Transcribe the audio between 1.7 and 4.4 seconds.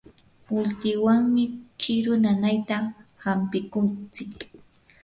kiru nanayta hampikuntsik.